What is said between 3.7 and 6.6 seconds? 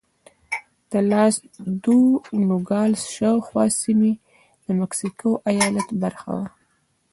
سیمې د مکسیکو ایالت برخه وې.